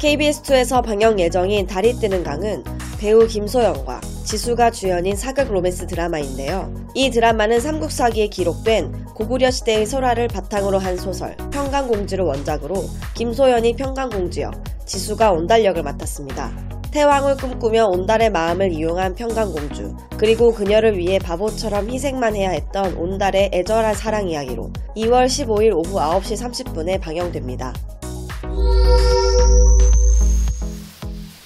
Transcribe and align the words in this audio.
KBS2에서 0.00 0.82
방영 0.82 1.20
예정인 1.20 1.66
달이 1.66 1.96
뜨는 2.00 2.24
강은 2.24 2.64
배우 2.98 3.26
김소영과 3.26 4.00
지수가 4.24 4.70
주연인 4.70 5.14
사극 5.14 5.52
로맨스 5.52 5.88
드라마인데요. 5.88 6.72
이 6.94 7.10
드라마는 7.10 7.60
삼국사기에 7.60 8.28
기록된 8.28 9.04
고구려 9.14 9.50
시대의 9.50 9.84
설화를 9.84 10.28
바탕으로 10.28 10.78
한 10.78 10.96
소설 10.96 11.36
평강공주를 11.50 12.24
원작으로 12.24 12.82
김소연이 13.12 13.76
평강공주 13.76 14.40
역, 14.40 14.54
지수가 14.86 15.32
온달 15.32 15.66
역을 15.66 15.82
맡았습니다. 15.82 16.50
태왕을 16.92 17.36
꿈꾸며 17.36 17.86
온달의 17.88 18.30
마음을 18.30 18.72
이용한 18.72 19.16
평강공주, 19.16 19.96
그리고 20.16 20.54
그녀를 20.54 20.96
위해 20.96 21.18
바보처럼 21.18 21.90
희생만 21.90 22.36
해야 22.36 22.50
했던 22.50 22.94
온달의 22.94 23.50
애절한 23.52 23.94
사랑 23.94 24.30
이야기로 24.30 24.72
2월 24.96 25.26
15일 25.26 25.74
오후 25.74 25.98
9시 25.98 26.64
30분에 26.64 26.98
방영됩니다. 27.02 27.74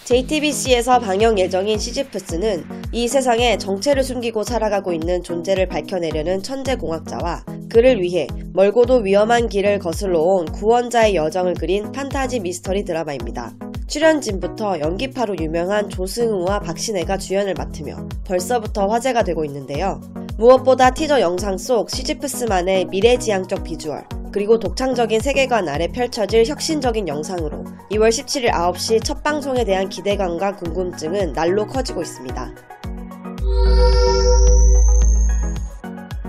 JTBC에서 0.05 0.99
방영 0.99 1.39
예정인 1.39 1.79
시지프스는 1.79 2.65
이 2.93 3.09
세상에 3.09 3.57
정체를 3.57 4.05
숨기고 4.05 4.43
살아가고 4.43 4.93
있는 4.93 5.23
존재를 5.23 5.67
밝혀내려는 5.67 6.43
천재 6.43 6.77
공학자와 6.77 7.45
그를 7.71 8.03
위해 8.03 8.27
멀고도 8.53 8.99
위험한 8.99 9.49
길을 9.49 9.79
거슬러 9.79 10.21
온 10.21 10.45
구원자의 10.45 11.15
여정을 11.15 11.55
그린 11.55 11.91
판타지 11.91 12.41
미스터리 12.41 12.85
드라마입니다. 12.85 13.55
출연진부터 13.87 14.81
연기파로 14.81 15.37
유명한 15.41 15.89
조승우와 15.89 16.61
박신혜가 16.61 17.17
주연을 17.17 17.55
맡으며 17.55 18.07
벌써부터 18.27 18.87
화제가 18.89 19.23
되고 19.23 19.43
있는데요. 19.47 20.03
무엇보다 20.37 20.91
티저 20.91 21.21
영상 21.21 21.57
속 21.57 21.89
시지프스만의 21.91 22.87
미래지향적 22.87 23.65
비주얼, 23.65 24.05
그리고 24.35 24.59
독창적인 24.59 25.21
세계관 25.21 25.69
아래 25.69 25.87
펼쳐질 25.87 26.45
혁신적인 26.45 27.07
영상으로 27.07 27.63
2월 27.93 28.09
17일 28.09 28.51
9시 28.51 29.05
첫 29.05 29.23
방송에 29.23 29.65
대한 29.65 29.89
기대감과 29.89 30.57
궁금증은 30.57 31.35
날로 31.35 31.65
커지고 31.69 32.03
있습니다. 32.03 32.53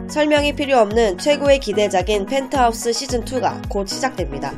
설명이 0.08 0.56
필요 0.56 0.78
없는 0.78 1.17
최고의 1.17 1.59
기대작인 1.59 2.28
펜트하우스 2.28 2.92
시즌2가 2.92 3.67
곧 3.70 3.88
시작됩니다. 3.88 4.53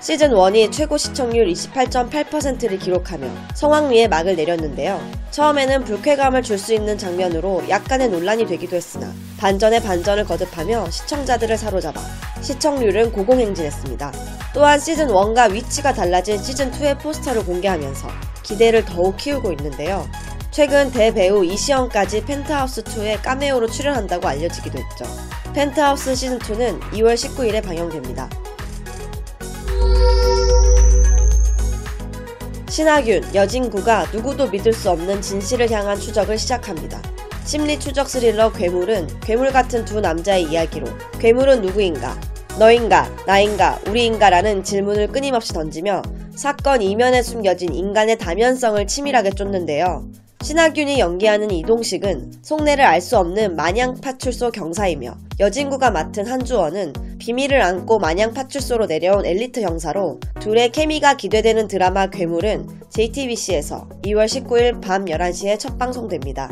시즌1이 0.00 0.72
최고 0.72 0.96
시청률 0.96 1.46
28.8%를 1.48 2.78
기록하며 2.78 3.28
성황리에 3.54 4.08
막을 4.08 4.34
내렸는데요. 4.36 5.00
처음에는 5.30 5.84
불쾌감을 5.84 6.42
줄 6.42 6.60
수 6.60 6.74
있는 6.74 6.98
장면으로 6.98 7.62
약간의 7.70 8.10
논란이 8.10 8.46
되기도 8.46 8.76
했으나 8.76 9.10
반전에 9.38 9.80
반전을 9.80 10.24
거듭하며 10.24 10.90
시청자들을 10.90 11.56
사로잡아 11.56 11.98
시청률은 12.42 13.12
고공행진했습니다. 13.12 14.12
또한 14.52 14.78
시즌1과 14.78 15.50
위치가 15.52 15.94
달라진 15.94 16.36
시즌2의 16.36 17.00
포스터를 17.00 17.44
공개하면서 17.44 18.08
기대를 18.42 18.84
더욱 18.84 19.16
키우고 19.16 19.52
있는데요. 19.52 20.06
최근 20.50 20.90
대배우 20.90 21.44
이시연까지 21.44 22.24
펜트하우스2에 22.24 23.22
까메오로 23.22 23.68
출연한다고 23.68 24.28
알려지기도 24.28 24.78
했죠. 24.78 25.04
펜트하우스 25.54 26.12
시즌2는 26.12 26.80
2월 26.92 27.14
19일에 27.14 27.64
방영됩니다. 27.64 28.28
신하균, 32.80 33.34
여진구가 33.34 34.06
누구도 34.10 34.48
믿을 34.48 34.72
수 34.72 34.88
없는 34.88 35.20
진실을 35.20 35.70
향한 35.70 36.00
추적을 36.00 36.38
시작합니다. 36.38 37.02
심리 37.44 37.78
추적 37.78 38.08
스릴러 38.08 38.52
괴물은 38.52 39.20
괴물 39.20 39.52
같은 39.52 39.84
두 39.84 40.00
남자의 40.00 40.44
이야기로 40.44 40.86
괴물은 41.18 41.60
누구인가, 41.60 42.18
너인가, 42.58 43.14
나인가, 43.26 43.78
우리인가라는 43.86 44.64
질문을 44.64 45.08
끊임없이 45.08 45.52
던지며 45.52 46.00
사건 46.34 46.80
이면에 46.80 47.22
숨겨진 47.22 47.74
인간의 47.74 48.16
다면성을 48.16 48.86
치밀하게 48.86 49.32
쫓는데요. 49.32 50.10
신하균이 50.42 50.98
연기하는 50.98 51.50
이동식은 51.50 52.32
속내를 52.42 52.84
알 52.84 53.00
수 53.00 53.18
없는 53.18 53.56
마냥 53.56 53.98
파출소 54.00 54.50
경사이며 54.50 55.14
여진구가 55.38 55.90
맡은 55.90 56.26
한주원은 56.26 56.92
비밀을 57.18 57.60
안고 57.60 57.98
마냥 57.98 58.32
파출소로 58.32 58.86
내려온 58.86 59.24
엘리트 59.26 59.60
형사로 59.60 60.20
둘의 60.40 60.72
케미가 60.72 61.14
기대되는 61.14 61.66
드라마 61.68 62.08
괴물은 62.08 62.66
JTBC에서 62.90 63.88
2월 64.04 64.26
19일 64.26 64.82
밤 64.82 65.06
11시에 65.06 65.58
첫 65.58 65.78
방송됩니다. 65.78 66.50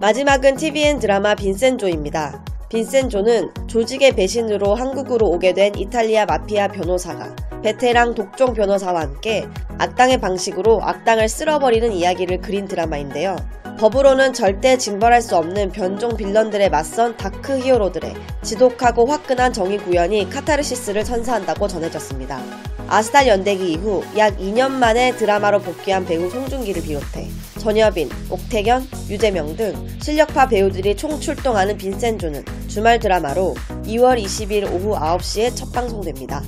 마지막은 0.00 0.56
TVN 0.56 0.98
드라마 0.98 1.34
빈센조입니다. 1.34 2.44
빈센조는 2.68 3.50
조직의 3.66 4.14
배신으로 4.14 4.74
한국으로 4.74 5.28
오게 5.28 5.54
된 5.54 5.74
이탈리아 5.74 6.24
마피아 6.24 6.68
변호사가 6.68 7.34
베테랑 7.62 8.14
독종 8.14 8.54
변호사와 8.54 9.00
함께 9.02 9.46
악당의 9.80 10.20
방식으로 10.20 10.82
악당을 10.82 11.30
쓸어버리는 11.30 11.90
이야기를 11.90 12.42
그린 12.42 12.68
드라마인데요. 12.68 13.34
법으로는 13.78 14.34
절대 14.34 14.76
징벌할 14.76 15.22
수 15.22 15.36
없는 15.36 15.72
변종 15.72 16.18
villain들에 16.18 16.68
맞선 16.68 17.16
dark 17.16 17.60
hero들의 17.60 18.14
지독하고 18.42 19.06
화끈한 19.06 19.54
정의 19.54 19.78
구현이 19.78 20.28
카타르시스를 20.28 21.06
선사한다고 21.06 21.66
전해졌습니다. 21.66 22.42
아스달 22.88 23.26
연대기 23.26 23.72
이후 23.72 24.04
약 24.18 24.36
2년 24.36 24.70
만에 24.72 25.16
드라마로 25.16 25.60
복귀한 25.60 26.04
배우 26.04 26.28
송중기를 26.28 26.82
비롯해 26.82 27.30
전여빈, 27.58 28.10
옥태견, 28.28 28.86
유재명 29.08 29.56
등 29.56 29.72
실력파 30.02 30.48
배우들이 30.48 30.94
총출동하는 30.94 31.78
빈센조는 31.78 32.44
주말 32.68 32.98
드라마로 32.98 33.54
2월 33.84 34.22
20일 34.22 34.70
오후 34.70 34.94
9시에 34.94 35.56
첫 35.56 35.72
방송됩니다. 35.72 36.42